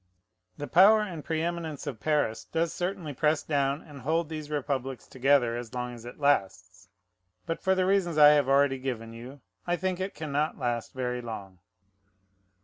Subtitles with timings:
[0.57, 5.55] The power and preëminence of Paris does certainly press down and hold these republics together
[5.55, 6.89] as long as it lasts:
[7.45, 10.93] but, for the reasons I have already given you, I think it can not last
[10.95, 11.59] very long.